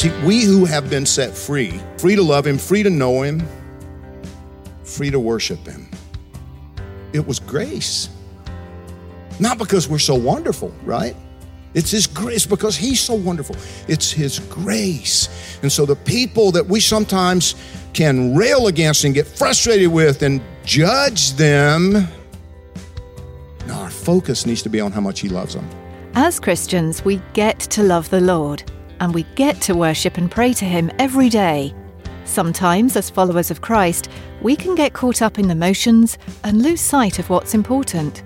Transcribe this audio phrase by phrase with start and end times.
[0.00, 3.42] See, we who have been set free, free to love Him, free to know Him,
[4.82, 5.90] free to worship Him,
[7.12, 8.08] it was grace.
[9.38, 11.14] Not because we're so wonderful, right?
[11.74, 13.56] It's His grace because He's so wonderful.
[13.88, 15.58] It's His grace.
[15.62, 17.54] And so the people that we sometimes
[17.92, 21.92] can rail against and get frustrated with and judge them,
[23.66, 25.68] no, our focus needs to be on how much He loves them.
[26.14, 28.62] As Christians, we get to love the Lord
[29.00, 31.74] and we get to worship and pray to Him every day.
[32.24, 34.08] Sometimes, as followers of Christ,
[34.40, 38.22] we can get caught up in the motions and lose sight of what's important.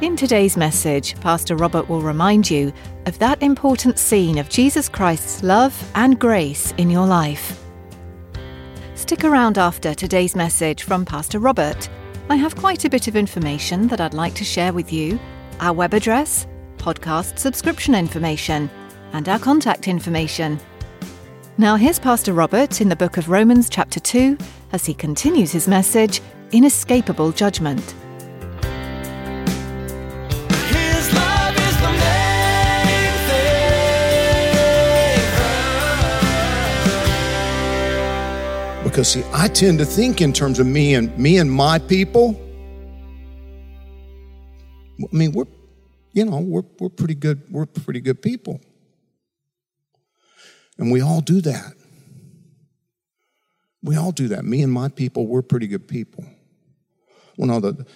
[0.00, 2.72] In today's message, Pastor Robert will remind you
[3.06, 7.64] of that important scene of Jesus Christ's love and grace in your life.
[8.94, 11.88] Stick around after today's message from Pastor Robert.
[12.28, 15.18] I have quite a bit of information that I'd like to share with you
[15.60, 18.70] our web address, podcast subscription information,
[19.12, 20.58] and our contact information.
[21.56, 24.38] Now, here's Pastor Robert in the book of Romans, chapter 2,
[24.72, 26.20] as he continues his message
[26.52, 27.80] Inescapable Judgment.
[30.70, 33.12] His love is the main
[38.78, 38.84] thing.
[38.84, 42.40] Because see, I tend to think in terms of me and me and my people.
[45.02, 45.46] I mean, we're,
[46.12, 48.60] you know, we're, we're pretty good, we're pretty good people.
[50.78, 51.74] And we all do that.
[53.82, 54.44] We all do that.
[54.44, 56.24] Me and my people, we're pretty good people.
[57.36, 57.86] Well, no, the,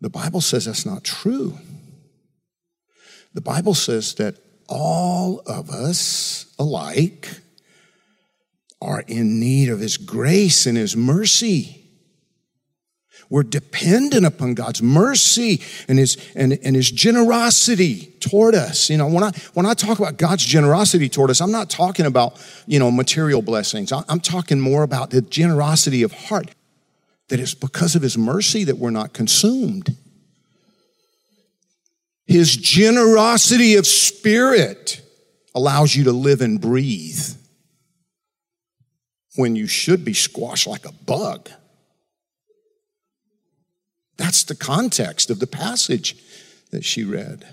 [0.00, 1.58] the Bible says that's not true.
[3.34, 4.36] The Bible says that
[4.68, 7.28] all of us alike
[8.80, 11.83] are in need of His grace and His mercy.
[13.34, 18.88] We're dependent upon God's mercy and His and, and His generosity toward us.
[18.88, 22.06] You know, when I when I talk about God's generosity toward us, I'm not talking
[22.06, 23.90] about you know material blessings.
[23.90, 26.54] I'm talking more about the generosity of heart.
[27.26, 29.96] That it's because of His mercy that we're not consumed.
[32.26, 35.02] His generosity of spirit
[35.56, 37.34] allows you to live and breathe
[39.34, 41.50] when you should be squashed like a bug.
[44.16, 46.16] That's the context of the passage
[46.70, 47.46] that she read.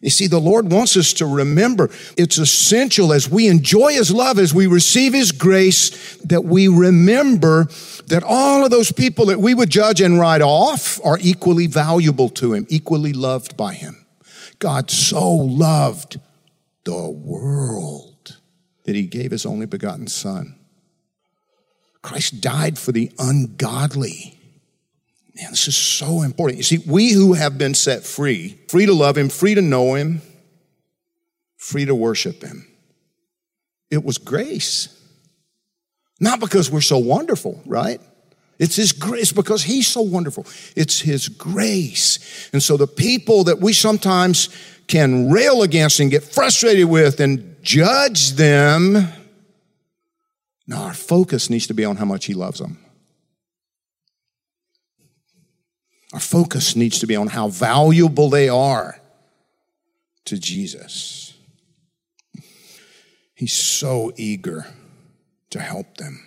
[0.00, 4.38] You see, the Lord wants us to remember it's essential as we enjoy His love,
[4.38, 7.64] as we receive His grace, that we remember
[8.06, 12.28] that all of those people that we would judge and write off are equally valuable
[12.30, 14.06] to Him, equally loved by Him.
[14.60, 16.20] God so loved
[16.84, 18.36] the world
[18.84, 20.54] that He gave His only begotten Son.
[22.02, 24.37] Christ died for the ungodly.
[25.38, 26.58] Man, this is so important.
[26.58, 29.94] You see, we who have been set free, free to love Him, free to know
[29.94, 30.20] Him,
[31.56, 32.66] free to worship Him,
[33.90, 34.94] it was grace.
[36.20, 38.00] Not because we're so wonderful, right?
[38.58, 40.44] It's His grace because He's so wonderful.
[40.74, 42.50] It's His grace.
[42.52, 44.48] And so the people that we sometimes
[44.88, 48.94] can rail against and get frustrated with and judge them,
[50.66, 52.78] now our focus needs to be on how much He loves them.
[56.12, 59.00] Our focus needs to be on how valuable they are
[60.24, 61.34] to Jesus.
[63.34, 64.66] He's so eager
[65.50, 66.24] to help them.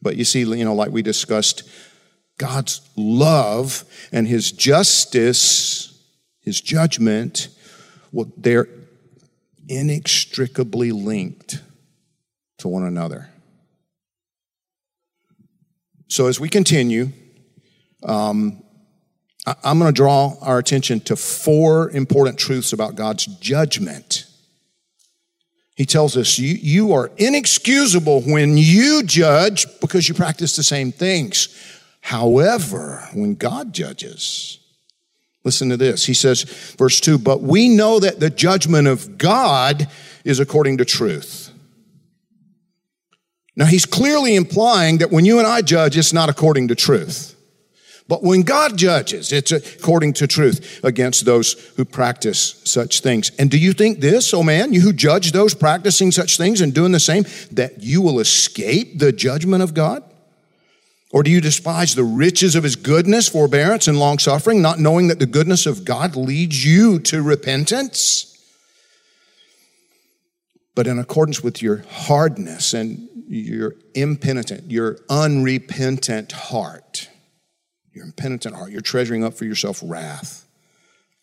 [0.00, 1.68] But you see, you know, like we discussed,
[2.38, 6.00] God's love and his justice,
[6.40, 7.48] his judgment,
[8.12, 8.68] well, they're
[9.68, 11.60] inextricably linked
[12.58, 13.28] to one another.
[16.06, 17.10] So as we continue,
[18.02, 18.62] um,
[19.46, 24.26] I- I'm going to draw our attention to four important truths about God's judgment.
[25.76, 30.90] He tells us you, you are inexcusable when you judge because you practice the same
[30.90, 31.48] things.
[32.00, 34.58] However, when God judges,
[35.48, 36.04] Listen to this.
[36.04, 36.42] He says,
[36.76, 39.88] verse 2 But we know that the judgment of God
[40.22, 41.50] is according to truth.
[43.56, 47.34] Now, he's clearly implying that when you and I judge, it's not according to truth.
[48.08, 53.30] But when God judges, it's according to truth against those who practice such things.
[53.38, 56.72] And do you think this, oh man, you who judge those practicing such things and
[56.72, 60.02] doing the same, that you will escape the judgment of God?
[61.10, 65.08] Or do you despise the riches of his goodness, forbearance, and long suffering, not knowing
[65.08, 68.24] that the goodness of God leads you to repentance?
[70.74, 77.08] But in accordance with your hardness and your impenitent, your unrepentant heart,
[77.98, 80.46] your impenitent heart, you're treasuring up for yourself wrath.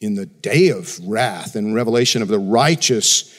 [0.02, 3.34] In the day of wrath and revelation of the righteous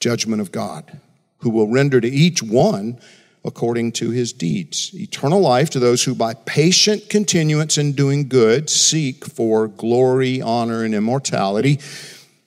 [0.00, 1.00] judgment of God,
[1.38, 2.98] who will render to each one
[3.44, 4.90] according to his deeds.
[4.94, 10.84] Eternal life to those who, by patient continuance in doing good, seek for glory, honor,
[10.84, 11.78] and immortality.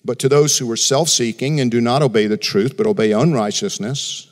[0.03, 3.11] But to those who are self seeking and do not obey the truth, but obey
[3.11, 4.29] unrighteousness,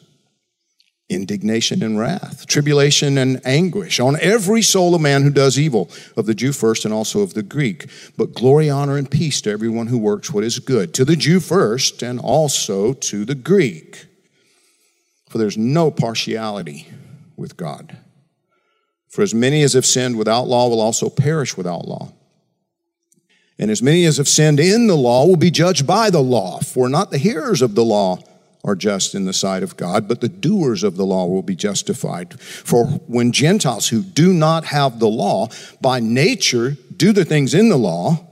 [1.13, 6.25] indignation and wrath, tribulation and anguish on every soul of man who does evil, of
[6.25, 7.88] the Jew first and also of the Greek.
[8.18, 11.39] But glory, honor, and peace to everyone who works what is good, to the Jew
[11.39, 14.06] first and also to the Greek.
[15.30, 16.88] For there's no partiality
[17.36, 17.98] with God.
[19.09, 22.13] For as many as have sinned without law will also perish without law.
[23.59, 26.59] And as many as have sinned in the law will be judged by the law.
[26.59, 28.19] For not the hearers of the law
[28.63, 31.56] are just in the sight of God, but the doers of the law will be
[31.56, 32.39] justified.
[32.39, 35.50] For when Gentiles who do not have the law
[35.81, 38.25] by nature do the things in the law,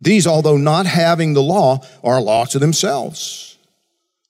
[0.00, 3.56] these, although not having the law, are a law to themselves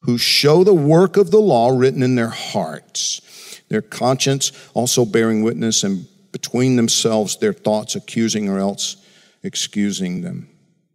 [0.03, 3.21] who show the work of the law written in their hearts,
[3.69, 8.97] their conscience also bearing witness, and between themselves their thoughts accusing or else
[9.43, 10.49] excusing them.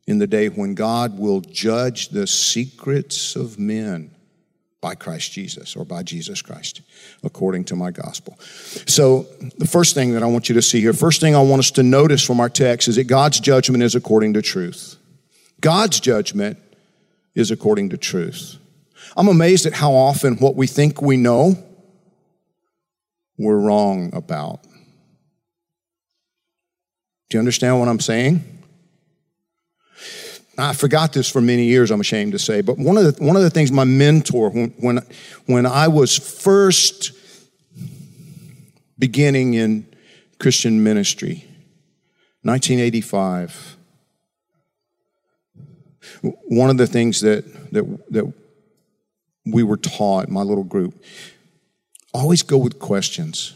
[0.07, 4.12] In the day when God will judge the secrets of men
[4.83, 6.81] by Christ Jesus or by Jesus Christ,
[7.23, 8.37] according to my gospel.
[8.85, 9.25] So,
[9.57, 11.71] the first thing that I want you to see here, first thing I want us
[11.71, 14.97] to notice from our text is that God's judgment is according to truth.
[15.61, 16.57] God's judgment
[17.33, 18.57] is according to truth.
[19.15, 21.55] I'm amazed at how often what we think we know,
[23.37, 24.63] we're wrong about.
[27.29, 28.62] Do you understand what I'm saying?
[30.57, 33.35] I forgot this for many years, I'm ashamed to say, but one of the, one
[33.35, 34.99] of the things my mentor, when, when,
[35.47, 37.11] when I was first
[38.99, 39.87] beginning in
[40.39, 41.45] Christian ministry,
[42.43, 43.77] 1985,
[46.21, 48.33] one of the things that, that, that
[49.45, 51.03] we were taught, my little group,
[52.13, 53.53] always go with questions.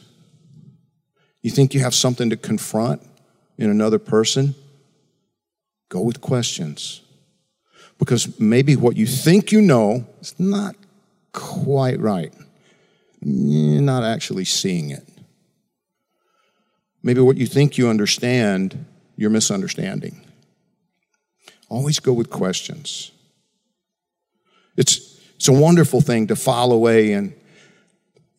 [1.43, 3.05] You think you have something to confront
[3.57, 4.55] in another person?
[5.89, 7.01] Go with questions.
[7.97, 10.75] Because maybe what you think you know is not
[11.33, 12.33] quite right.
[13.21, 15.07] You're not actually seeing it.
[17.01, 18.85] Maybe what you think you understand,
[19.15, 20.21] you're misunderstanding.
[21.69, 23.11] Always go with questions.
[24.75, 27.33] It's it's a wonderful thing to file away and,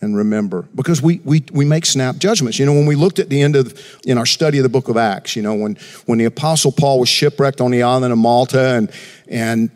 [0.00, 2.58] and remember because we, we, we make snap judgments.
[2.58, 4.88] You know, when we looked at the end of, in our study of the book
[4.88, 8.18] of Acts, you know, when, when the apostle Paul was shipwrecked on the island of
[8.18, 8.92] Malta and,
[9.28, 9.70] and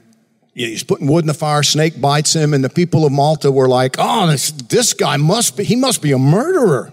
[0.55, 3.69] he's putting wood in the fire, snake bites him, and the people of Malta were
[3.69, 6.93] like, oh, this, this guy must be, he must be a murderer.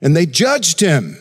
[0.00, 1.18] And they judged him.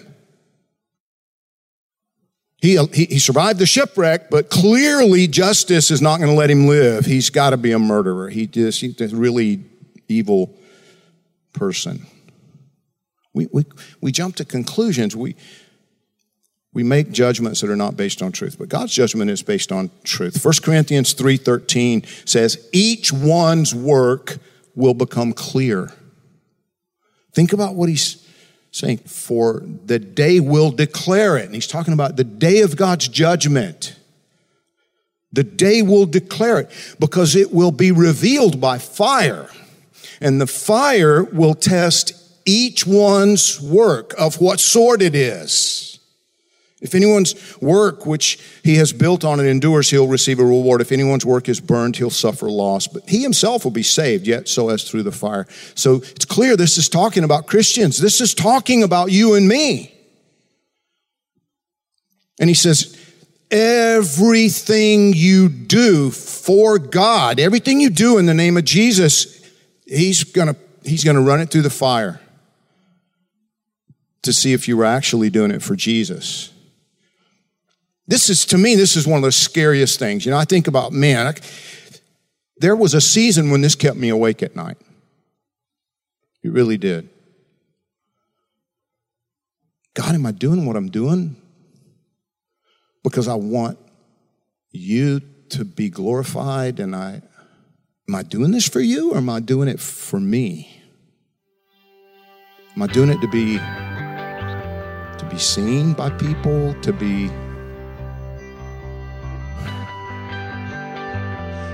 [2.62, 6.66] He, he, he, survived the shipwreck, but clearly justice is not going to let him
[6.66, 7.06] live.
[7.06, 8.30] He's got to be a murderer.
[8.30, 9.66] He just, he's really
[10.08, 10.56] evil
[11.54, 12.06] person.
[13.34, 13.66] We, we,
[14.02, 15.16] we jump to conclusions.
[15.16, 15.36] We,
[16.74, 19.92] we make judgments that are not based on truth, but God's judgment is based on
[20.04, 20.44] truth.
[20.44, 24.38] 1 Corinthians 3.13 says, each one's work
[24.76, 25.92] will become clear.
[27.34, 28.28] Think about what he's
[28.72, 31.46] saying, For the day will declare it.
[31.46, 33.96] And he's talking about the day of God's judgment.
[35.32, 36.70] The day will declare it
[37.00, 39.50] because it will be revealed by fire.
[40.24, 42.14] And the fire will test
[42.46, 46.00] each one's work of what sort it is.
[46.82, 50.82] If anyone's work which he has built on it endures, he'll receive a reward.
[50.82, 52.88] If anyone's work is burned, he'll suffer loss.
[52.88, 55.46] But he himself will be saved, yet so as through the fire.
[55.76, 58.00] So it's clear this is talking about Christians.
[58.00, 59.94] This is talking about you and me.
[62.40, 62.98] And he says,
[63.52, 69.43] everything you do for God, everything you do in the name of Jesus,
[69.94, 72.20] he's gonna, he's gonna run it through the fire
[74.24, 76.52] to see if you were actually doing it for Jesus.
[78.08, 80.26] This is, to me, this is one of the scariest things.
[80.26, 81.34] You know, I think about, man, I,
[82.58, 84.78] there was a season when this kept me awake at night.
[86.44, 87.10] It really did.
[89.94, 91.36] God, am I doing what I'm doing?
[93.04, 93.78] Because I want
[94.72, 97.22] you to be glorified and I
[98.08, 100.82] am I doing this for you or am I doing it for me?
[102.76, 107.28] Am I doing it to be to be seen by people, to be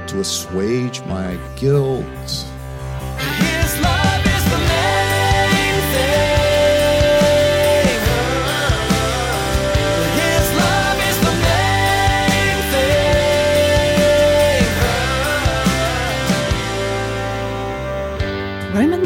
[0.08, 2.06] to assuage my guilt?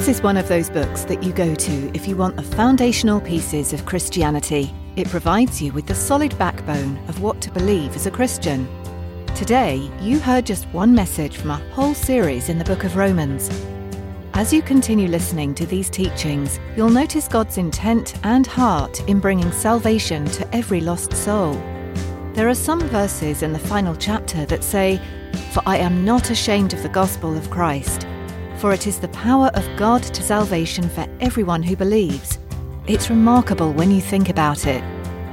[0.04, 3.22] Romans is one of those books that you go to if you want the foundational
[3.22, 4.70] pieces of Christianity.
[4.98, 8.68] It provides you with the solid backbone of what to believe as a Christian.
[9.34, 13.50] Today, you heard just one message from a whole series in the book of Romans.
[14.34, 19.54] As you continue listening to these teachings, you'll notice God's intent and heart in bringing
[19.54, 21.54] salvation to every lost soul.
[22.34, 25.00] There are some verses in the final chapter that say,
[25.54, 28.06] For I am not ashamed of the gospel of Christ,
[28.64, 32.40] for it is the power of God to salvation for everyone who believes.
[32.88, 34.82] It's remarkable when you think about it.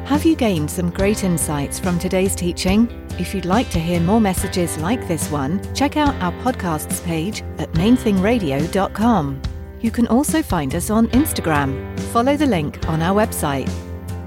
[0.09, 2.89] Have you gained some great insights from today's teaching?
[3.21, 7.43] If you'd like to hear more messages like this one, check out our podcasts page
[7.59, 9.43] at mainthingradio.com.
[9.81, 12.01] You can also find us on Instagram.
[12.13, 13.71] Follow the link on our website.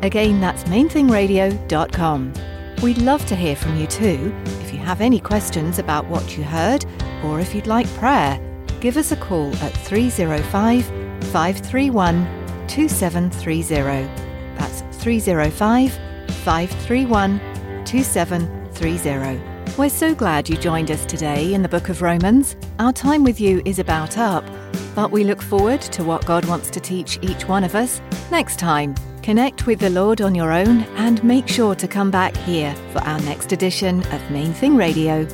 [0.02, 2.34] Again, that's mainthingradio.com.
[2.82, 4.34] We'd love to hear from you too.
[4.62, 6.86] If you have any questions about what you heard,
[7.22, 8.40] or if you'd like prayer,
[8.84, 10.86] give us a call at 305
[11.32, 14.08] 531 2730.
[14.58, 15.94] That's 305
[16.44, 17.40] 531
[17.86, 19.42] 2730.
[19.78, 22.58] We're so glad you joined us today in the book of Romans.
[22.80, 24.44] Our time with you is about up,
[24.96, 28.60] but we look forward to what God wants to teach each one of us next
[28.60, 28.96] time.
[29.22, 33.00] Connect with the Lord on your own and make sure to come back here for
[33.00, 35.26] our next edition of Main Thing Radio